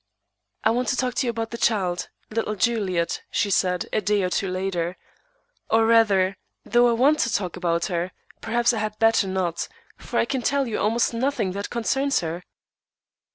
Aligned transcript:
"I 0.63 0.71
want 0.71 0.87
to 0.87 0.95
talk 0.97 1.13
to 1.13 1.27
you 1.27 1.29
about 1.29 1.51
the 1.51 1.59
child, 1.59 2.09
little 2.31 2.55
Juliet," 2.55 3.21
she 3.29 3.51
said, 3.51 3.85
a 3.93 4.01
day 4.01 4.23
or 4.23 4.31
two 4.31 4.49
later. 4.49 4.97
"Or 5.69 5.85
rather, 5.85 6.37
though 6.65 6.89
I 6.89 6.93
want 6.93 7.19
to 7.19 7.31
talk 7.31 7.55
about 7.55 7.85
her, 7.85 8.09
perhaps 8.41 8.73
I 8.73 8.79
had 8.79 8.97
better 8.97 9.27
not, 9.27 9.67
for 9.97 10.17
I 10.17 10.25
can 10.25 10.41
tell 10.41 10.65
you 10.67 10.79
almost 10.79 11.13
nothing 11.13 11.51
that 11.51 11.69
concerns 11.69 12.21
her." 12.21 12.41